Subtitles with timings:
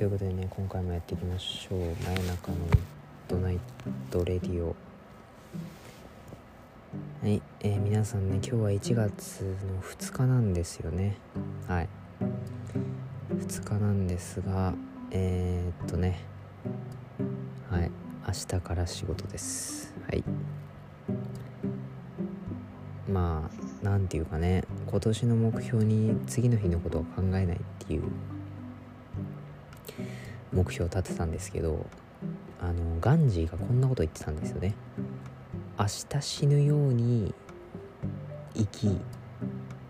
[0.00, 1.78] ということでね今回もやっていきましょう。
[1.78, 2.56] 真夜中の
[3.28, 3.58] ドナイ
[4.10, 4.74] トレディオ。
[7.22, 11.18] はい、えー皆さんね今日は1月の2日なんですよね。
[11.68, 11.88] はい。
[13.34, 14.72] 2日なんですが
[15.10, 16.24] えー、っとね。
[17.68, 17.90] はい
[18.26, 19.92] 明日から仕事です。
[20.10, 20.24] はい。
[23.06, 23.50] ま
[23.82, 28.04] あなんていうかね今年の目標に次の日のことを考えないっていう
[30.52, 31.86] 目標を立てたんですけど
[32.60, 34.74] あのガンジーがこんなこと言ってたんですよね。
[35.78, 37.34] 明日死ぬように
[38.54, 39.00] 生き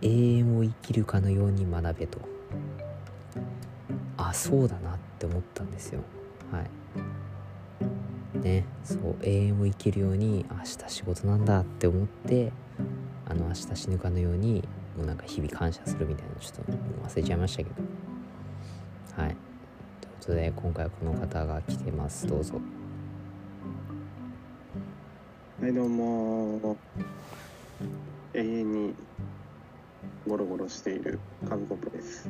[0.00, 2.18] 永遠を生きるかのように学べと。
[4.16, 6.00] あそうだなって思ったんですよ。
[6.50, 6.70] はい。
[8.40, 12.52] ねそう永遠を生きるように明日仕事なんだって思って
[13.26, 16.72] あの明日死ぬかのようにもうなんか日々感謝するみたいなちょっと
[17.08, 19.22] 忘れちゃいましたけど。
[19.22, 19.36] はい。
[20.24, 22.58] ことで今回はこの方が来てますどうぞ
[25.60, 26.76] はい、どうも。
[28.32, 28.94] 永遠に
[30.26, 32.28] ゴロゴロしている韓国です。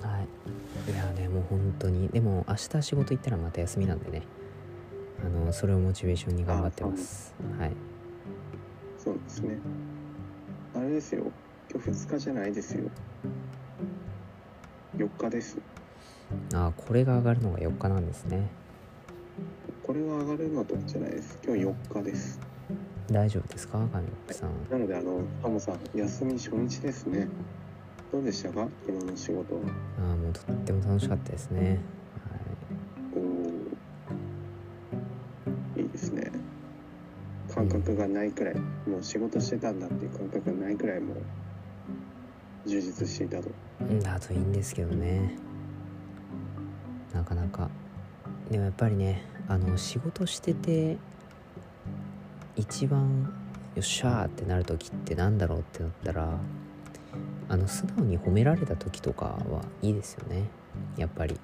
[0.00, 4.22] はいいやねもう本当にでも明日仕事行ったらまた休みなんでね
[5.24, 7.72] あのそれをモチベーションに頑張ってますはい
[8.98, 9.58] そうですね。
[10.74, 11.30] あれですよ。
[11.70, 12.90] 今日2日じゃないですよ。
[14.96, 15.58] 4日です。
[16.54, 18.48] あこれが上がるのが4日なんですね
[19.82, 21.38] これが上がるのとじゃないです？
[21.46, 22.40] 今日4日です。
[23.08, 23.78] 大丈夫ですか？
[23.92, 27.28] 神木さんなので、あの、ハモさん、休み初日ですね。
[28.10, 28.66] どうでしたか？
[28.84, 29.60] 昨日の仕事は。
[29.98, 31.78] あもうとっても楽しかったですね
[33.14, 36.32] おーいいですね。
[37.54, 38.54] 感覚がないくらい、
[38.88, 41.16] もう仕事してたんだっていう感覚がないくらいもう
[42.68, 43.48] 充実していたと。
[44.02, 45.45] だといいんですけどねな
[47.26, 47.68] かなか。
[48.50, 50.96] でもやっぱりねあの仕事してて
[52.54, 53.34] 一番
[53.74, 56.38] よっしゃーってなる時ってなんだろうってなったら
[57.48, 60.44] あの素直に褒められた時とかはいいですよね。
[60.96, 61.38] やっぱり。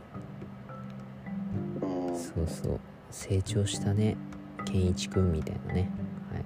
[2.15, 2.81] そうそう。
[3.11, 4.17] 成長したね。
[4.65, 5.91] 健一くんみたいなね。
[6.33, 6.45] はい。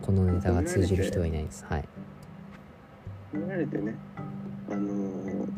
[0.00, 1.64] このネタが通じる人はいないです。
[1.68, 1.88] はい。
[3.34, 3.94] 褒められてね、
[4.70, 5.48] あのー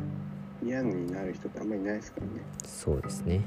[0.64, 2.32] 嫌になる人ってあんまりいないですからね。
[2.64, 3.40] そうですね。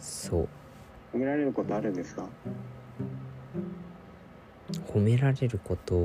[0.00, 0.48] そう。
[1.14, 2.26] 褒められることあるんですか？
[4.92, 5.98] 褒められることう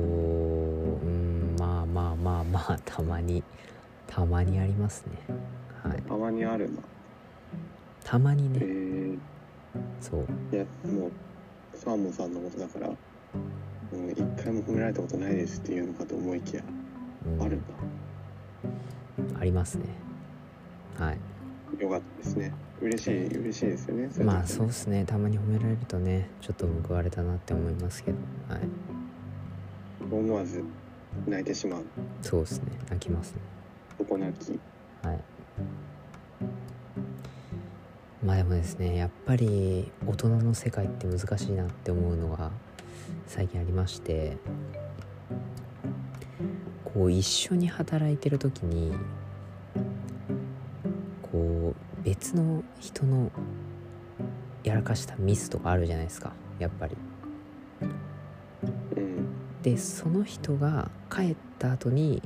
[1.04, 3.42] んまあまあまあまあ たまに
[4.06, 5.36] たまにありますね。
[5.82, 6.02] はい。
[6.02, 6.78] たまにあるな。
[6.78, 6.82] え
[8.04, 8.58] たまにね。
[8.60, 9.18] ー、
[10.00, 10.26] そう。
[10.52, 11.10] いや、もう、
[11.74, 12.88] サーモンさんのことだから、
[13.92, 16.62] うん、一回も褒められたことないですっていうのかと思いきや、
[17.26, 17.42] うん。
[17.42, 17.66] あるんだ。
[19.38, 19.84] ありますね。
[20.98, 21.18] はい。
[21.82, 22.52] よかったですね。
[22.80, 24.10] 嬉しい、嬉しいですよね。
[24.24, 25.04] まあそううですね。
[25.04, 28.18] たまに褒められるとねちょっと報われたなって思いますけど。
[28.48, 28.60] はい。
[30.10, 30.64] 思わず
[31.26, 31.84] 泣いてしまう。
[32.22, 32.72] そうですね。
[32.88, 33.38] 泣きますね。
[33.98, 34.58] 男泣き。
[35.06, 35.20] はい。
[38.24, 42.52] まあでもですねやっぱり大人の世界って難しいなって思うのが
[43.26, 44.36] 最近ありまして
[46.84, 48.92] こう一緒に働いてる時に
[51.22, 53.30] こう別の人の
[54.64, 56.96] やらかしたミスとかあるじゃないですかやっぱり
[57.80, 57.94] うん。
[59.62, 62.22] でその人が帰った後に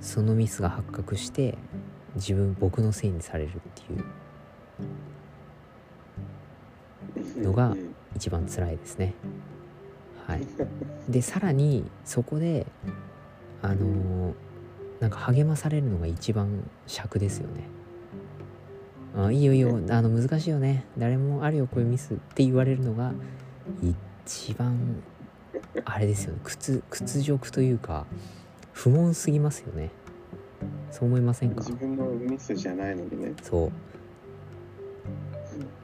[0.00, 1.56] そのミスが発覚して
[2.16, 3.96] 自分僕のせいにされるってい
[7.40, 9.14] うのがうん一番辛いですね。
[10.26, 10.40] はい。
[11.08, 12.66] でさらにそこで
[13.62, 14.34] あのー
[14.98, 17.64] なんか励まされるのが一番尺ですよね。
[19.14, 20.86] あいいよいいよあの難しいよね。
[20.96, 23.12] 誰もあるよこういうミスって言われるのが
[24.24, 25.02] 一番
[25.84, 26.40] あれですよね。
[26.44, 28.06] 屈屈辱というか
[28.72, 29.90] 不問すぎますよね。
[30.90, 31.60] そう思いませんか？
[31.60, 33.34] 自分のミスじゃないのにね。
[33.42, 33.72] そう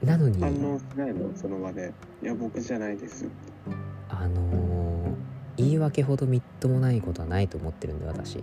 [0.05, 0.39] なのに。
[0.39, 1.29] 反応しないの？
[1.35, 1.93] その場で。
[2.21, 3.27] いや、僕じゃないです。
[4.09, 5.13] あのー
[5.55, 8.39] 言い訳ほどみっともないことはないと思ってるんで私。
[8.39, 8.41] あ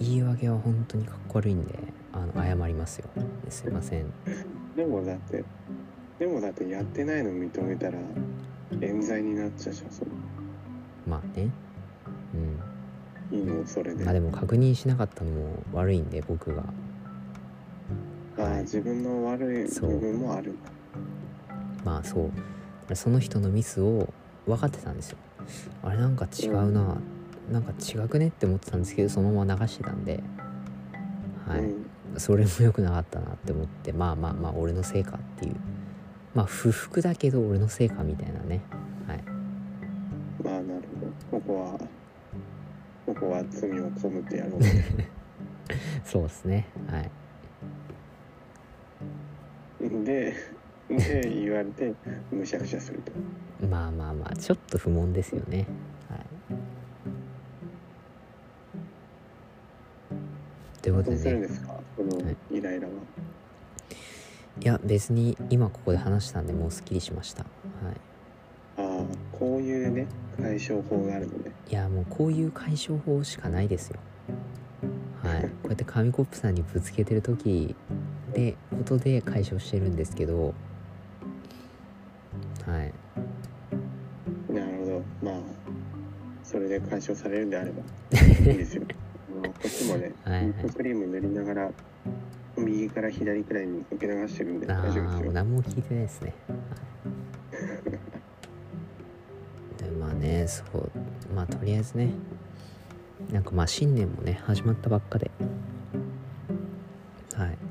[0.00, 1.78] 言い訳は本当にかっこ悪いんで
[2.12, 3.08] あの謝りますよ。
[3.48, 4.06] すいません。
[4.06, 5.44] ーでもだって、
[6.18, 7.98] でもだってやってないの認めたら、
[8.80, 10.10] 冤罪になっちゃうじゃん、それ。
[11.06, 11.48] まあね。
[13.30, 13.38] うん。
[13.38, 13.64] いいの？
[13.64, 14.04] それで。
[14.04, 16.64] まあでも確認しなかったのも悪いんで僕が
[18.38, 18.52] あはい。
[18.52, 19.90] ー自分の悪いそう。
[19.90, 20.54] 部分もある。
[21.84, 22.30] まあそ
[22.88, 22.94] う。
[22.96, 24.12] その人のミスを
[24.46, 25.18] 分かってたんですよ。
[25.82, 26.96] あれなんか違うな、
[27.50, 30.22] なんか違くねって思ってたんですけどそのまま流してたんで。
[31.46, 31.86] はい、うん。
[32.18, 35.56] それも良くなかったなって思ってまあまあまあ俺のせいかっていう。
[36.34, 38.60] まあ不服だけど俺のせいかみたいなね。
[39.06, 39.22] はい。
[40.42, 40.82] まあなる
[41.30, 41.40] ほど。
[41.40, 41.78] ここは
[43.06, 44.60] ここは罪を被ってやろう。
[46.04, 46.66] そうですね。
[46.90, 47.10] はい
[50.04, 50.34] で
[50.88, 51.94] で言われて
[52.32, 53.12] むしゃくしゃすると。
[53.66, 55.66] まあまあまあちょっと不問ですよね。
[56.08, 56.20] はい。
[60.82, 61.74] ということどうですねるんですか？
[61.96, 62.36] このはい。
[62.50, 62.94] イライラは、
[64.60, 67.44] いや別に今ここで話したんでもうすっきりしました。
[67.44, 67.48] は
[67.92, 67.96] い。
[68.78, 70.06] ああこういうね
[70.40, 71.52] 解消法があるのね。
[71.68, 74.00] いやもうこういう解消法しかないですよ。
[75.22, 75.42] はい。
[75.42, 77.76] こうやって紙コップさんにぶつけてる時
[78.32, 80.54] でことで解消してるんですけど。
[82.66, 82.92] はい。
[84.52, 85.02] なるほど。
[85.22, 85.40] まあ
[86.42, 87.82] それで解消されるんであれば。
[88.50, 88.82] いいですよ。
[88.82, 90.70] こっちもねはいはい。
[90.70, 91.70] クリーム塗りながら
[92.56, 95.32] 右から左くらいに受け流してるんであ大丈夫ですよ。
[95.32, 96.54] 何も聞いてないですね、は
[99.78, 100.90] い、でまあねそう。
[101.34, 102.10] まあとりあえずね
[103.32, 105.30] なんかまあ新年もね始まったばっかで。
[107.34, 107.69] はい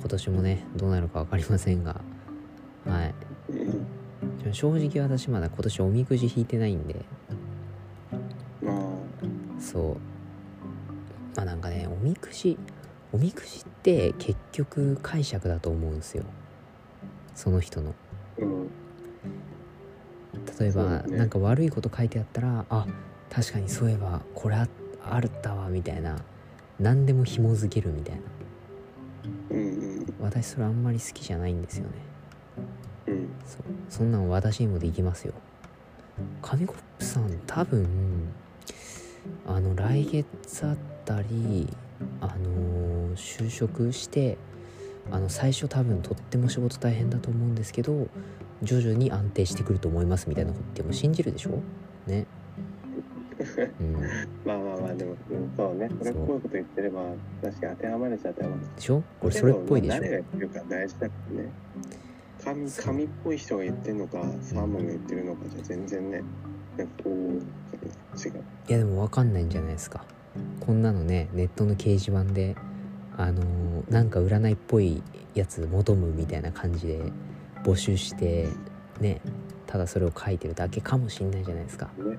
[0.00, 2.00] 今年もねどうなるか分かりませんが。
[2.86, 3.14] はい。
[3.52, 3.86] うん
[4.52, 7.04] 正直私まだ今年おみくじ引いてないんで。
[8.62, 9.96] まあそう。
[11.36, 12.58] まあなんかねおみくじ
[13.12, 16.24] おみくじって結局解釈だと思うんですよ。
[17.34, 17.94] その人の。
[18.38, 18.70] うん。
[20.58, 21.16] 例えば、そうだね。
[21.18, 22.86] なんか悪いこと書いてあったらあ
[23.30, 24.66] 確かにそういえばこれあ
[25.04, 26.16] あるったわみたいな。
[26.78, 28.20] 何でも紐づけるみたいな。
[29.50, 29.69] うんうん
[30.20, 31.90] 私それあんまり好きじゃないんですよね。
[33.08, 33.28] うん。
[33.46, 35.34] そうそんなん私にもできますよ。
[36.42, 37.88] 紙コップさん多分
[39.46, 41.68] あの来月あたり
[42.20, 44.38] あのー就職して
[45.10, 48.06] あの最初多分とっても仕事大変だと思うんですけど
[48.62, 51.58] 徐々に安定してくると思いますみたいなことってもう信じるでしょ？
[52.06, 52.26] ね
[53.80, 53.94] うん。
[54.44, 55.90] まあまあまあでも、うん、そうね。
[55.98, 57.02] それっぽいこと言ってれば
[57.42, 58.60] 確かに当てはまるし当てはまる。
[58.76, 59.02] でしょ？
[59.20, 59.94] これそれっぽいでしょ？
[60.00, 61.48] 誰が言ってるか大事だからね。
[62.44, 66.22] 神神っぽい人が言ってるのかサーモンが言ってるのかじゃ全然ね
[66.78, 68.34] なんかこう違う。
[68.68, 70.04] いやでも分かんないんじゃないですか。
[70.60, 72.56] こんなのねネットの掲示板で
[73.16, 75.02] あのーなんか占いっぽい
[75.34, 77.00] やつ求むみたいな感じで
[77.64, 78.48] 募集して
[79.00, 79.20] ね
[79.66, 81.86] ただそれを書いてるだけかもしんないじゃないですか。
[81.98, 82.16] ね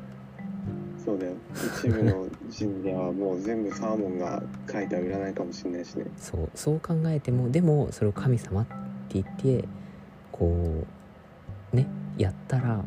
[1.04, 1.34] そうだよ。
[1.80, 2.28] 一部の
[2.58, 6.06] 神社はもう全部サーモンが書いた占いかもしれないしね。
[6.18, 8.66] そうそう考えてもでもそれを神様っ
[9.10, 9.68] て言って
[10.32, 10.86] こ
[11.74, 11.88] うね
[12.18, 12.84] やったら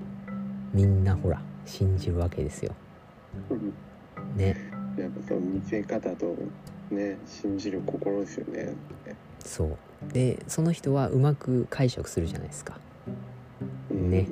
[0.72, 2.74] みんなほら信じるわけですよ。
[4.36, 4.56] ね。
[4.96, 6.36] やっぱそう見せ方と
[6.90, 8.74] ね信じる心ですよね。
[9.44, 9.76] そう。
[10.12, 12.78] でその人はうまく解釈するじゃないですか。
[13.90, 14.10] うん。
[14.10, 14.28] ね。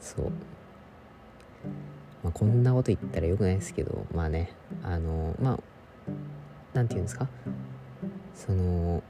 [0.00, 0.32] そう、
[2.22, 4.52] まあ、こんなこと言ったらよくないですけどまあね
[4.82, 5.58] あのまあ
[6.74, 7.28] なんて言うんですか？
[8.34, 9.02] その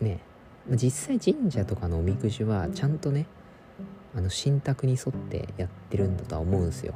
[0.00, 0.20] ね
[0.68, 3.26] まあ実際神社とかのおみくじはちゃんとね
[4.14, 6.94] あの信託に沿ってやってるんだとは思うんですよ。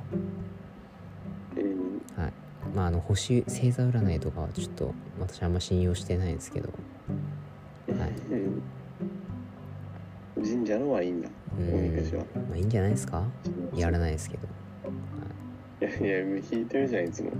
[1.56, 2.00] うん。
[2.74, 6.70] まああの星星座占いとかはちょっと私あんま信用してないんですけど。
[7.88, 8.10] はい。
[8.30, 8.62] うん
[10.36, 11.28] 神社のはいいんだ。
[11.58, 11.74] うん。
[11.74, 12.24] おみくじは。
[12.48, 13.24] まあいいんじゃないですか？
[13.74, 14.48] やらないですけど
[15.82, 17.32] いやいや引いてるじゃんいつも。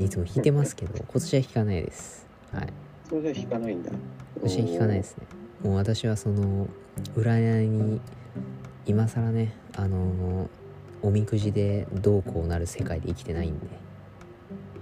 [0.00, 2.26] いつも引いてますけど今年は引かないです。
[2.52, 2.72] はい。
[3.08, 3.92] それじゃ引かないんだ。
[4.42, 5.26] 私は引かないですね。
[5.62, 6.66] もう私はその
[7.16, 8.00] 占いに
[8.84, 10.50] 今更ねあの
[11.02, 13.66] おみくじでどうこうなる世界で生きてないんで。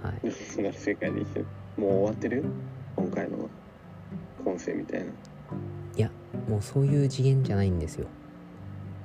[0.01, 0.63] はい。
[0.63, 1.45] な世界で生きてる
[1.77, 2.43] もう終わってる？
[2.95, 3.47] 今回の
[4.43, 5.05] 今世みたいな。
[5.05, 5.09] い
[5.99, 6.09] や
[6.49, 8.07] もうそういう次元じゃないんですよ。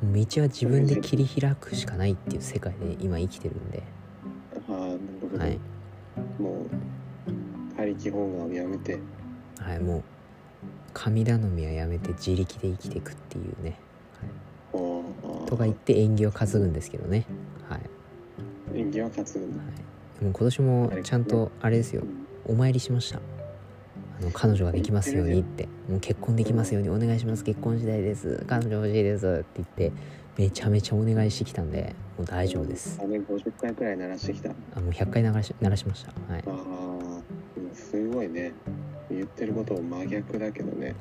[0.03, 0.09] 道
[0.41, 3.83] は自分で切り開くしかないっていう世界で今生きてるんで
[5.39, 5.59] はい。
[6.41, 8.99] もう他力本願をやめて。
[9.61, 10.03] はいもう
[10.95, 13.79] 神頼みはやめて自力で生きていくっていうね、
[14.73, 14.79] は
[15.45, 17.25] い、とか言って縁起を担ぐんですけどね。
[17.69, 19.63] はい、演技は担ぐんだ。
[19.63, 22.03] はい、でも今年もちゃんとあれですよ。
[22.49, 23.21] お参りしました
[24.21, 25.69] あの彼女ができますようにって。
[25.89, 26.91] もう結婚できますように。
[26.91, 27.45] お願いします。
[27.45, 28.45] 結婚次第です。
[28.47, 29.27] 彼女欲しいです。
[29.27, 29.93] って言って
[30.37, 32.99] めちゃめちゃお願いしてきたんでもう大丈夫です。
[33.01, 34.51] あれ50回くらい鳴らしてきた。
[34.51, 36.13] ああもう100回鳴らし鳴らしました。
[36.33, 36.45] はい。
[36.47, 37.21] あ
[37.75, 38.53] すごいね。
[39.11, 40.95] 言ってることも真逆だけどね。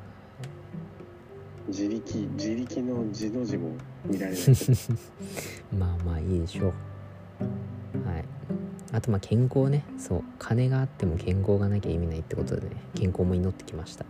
[1.68, 3.72] 自力自力の字の字も
[4.04, 4.42] 見られない。
[5.76, 6.64] まあまあいいでしょう。
[6.66, 6.87] はい
[8.92, 9.84] あとまあ健康ね。
[9.98, 10.24] そう。
[10.38, 12.76] 金があっても健康がなきゃ意味ないってことでね。
[12.94, 14.04] 健康も祈ってきました。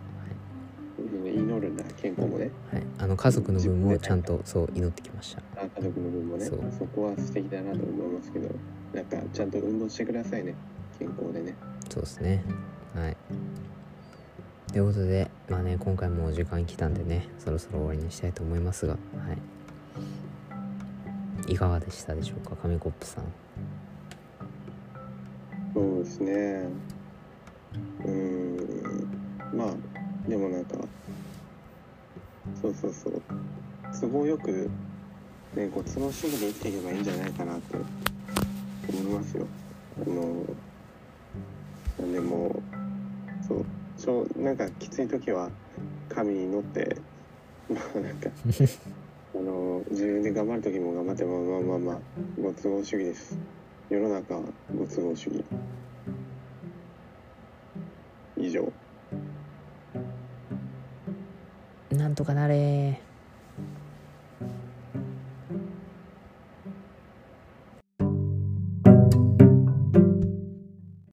[1.25, 2.51] 祈るんだ健康もね。
[2.73, 5.43] はい、あの家族の分もちゃんとそう祈ってきました。
[5.57, 6.45] あ家族の分もね。
[6.45, 8.49] そそうこは素敵だなと思いますけど。
[8.93, 10.55] なんかちゃんと運動してくださいね。
[10.99, 11.55] 健康でね。
[11.91, 12.45] そうですね。
[12.95, 13.17] はい。
[14.73, 18.93] ということでまあね今回もお時間来たんでねそろそろ終わりにしたいと思いますが。
[18.95, 18.99] は
[21.49, 21.53] い。
[21.53, 22.57] いかがでしたでしょうか？
[22.57, 23.25] 紙コップさん
[25.75, 26.69] そうですね。
[28.05, 29.57] うーん。
[29.57, 30.77] まあでもなんか
[32.61, 33.23] そうそうそう。
[34.01, 34.71] 都合よく
[35.55, 37.77] ねこう都合主義で生きていけばいいんじゃないかなって
[38.89, 39.47] 思いますよ。
[40.01, 40.45] あの
[42.13, 42.63] でもう
[43.47, 43.65] そう
[43.99, 45.51] ちょなんかきつい時は
[46.09, 46.97] 神に祈って
[47.69, 48.31] まあなんか
[49.35, 51.99] あの自分で頑張る時も頑張ってまあまあまあまあ
[52.41, 53.37] ご都合主義です
[53.91, 54.35] 世の中
[54.77, 55.45] ご都合主義。
[58.37, 58.71] 以上。
[61.91, 63.01] なんとかなれ。